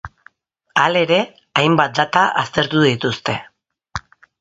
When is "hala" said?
0.83-1.03